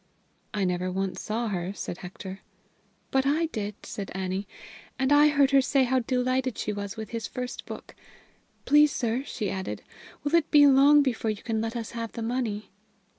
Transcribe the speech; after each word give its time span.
"I 0.51 0.65
never 0.65 0.91
once 0.91 1.21
saw 1.21 1.49
her," 1.49 1.73
said 1.73 1.99
Hector. 1.99 2.39
"But 3.11 3.27
I 3.27 3.45
did," 3.51 3.75
said 3.83 4.09
Annie, 4.15 4.47
"and 4.97 5.13
I 5.13 5.27
heard 5.27 5.51
her 5.51 5.61
say 5.61 5.83
how 5.83 5.99
delighted 5.99 6.57
she 6.57 6.73
was 6.73 6.97
with 6.97 7.09
his 7.11 7.27
first 7.27 7.67
book. 7.67 7.93
Please, 8.65 8.91
sir," 8.91 9.23
she 9.23 9.51
added, 9.51 9.83
"will 10.23 10.33
it 10.33 10.49
be 10.49 10.65
long 10.65 11.03
before 11.03 11.29
you 11.29 11.43
can 11.43 11.61
let 11.61 11.75
us 11.75 11.91
have 11.91 12.13
the 12.13 12.23
money?" 12.23 12.71